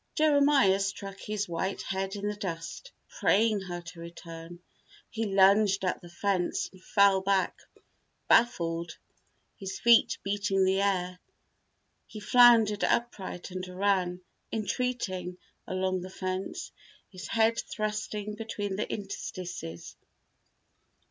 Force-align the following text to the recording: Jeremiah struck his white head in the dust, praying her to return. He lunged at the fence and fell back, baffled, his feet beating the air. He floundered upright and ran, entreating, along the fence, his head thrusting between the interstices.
Jeremiah 0.15 0.79
struck 0.79 1.19
his 1.19 1.47
white 1.47 1.83
head 1.83 2.15
in 2.15 2.27
the 2.27 2.35
dust, 2.35 2.91
praying 3.07 3.61
her 3.61 3.81
to 3.81 3.99
return. 3.99 4.59
He 5.11 5.27
lunged 5.27 5.85
at 5.85 6.01
the 6.01 6.09
fence 6.09 6.69
and 6.73 6.83
fell 6.83 7.21
back, 7.21 7.59
baffled, 8.27 8.97
his 9.57 9.79
feet 9.79 10.17
beating 10.23 10.65
the 10.65 10.81
air. 10.81 11.19
He 12.07 12.19
floundered 12.19 12.83
upright 12.83 13.51
and 13.51 13.67
ran, 13.67 14.21
entreating, 14.51 15.37
along 15.67 16.01
the 16.01 16.09
fence, 16.09 16.71
his 17.11 17.27
head 17.27 17.59
thrusting 17.69 18.33
between 18.33 18.77
the 18.77 18.91
interstices. 18.91 19.95